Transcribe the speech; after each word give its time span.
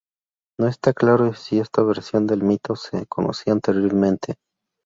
No 0.59 0.65
está 0.67 0.93
claro 0.93 1.35
si 1.35 1.59
esta 1.59 1.83
versión 1.83 2.25
del 2.25 2.41
mito 2.41 2.75
se 2.75 3.05
conocía 3.05 3.53
anteriormente. 3.53 4.33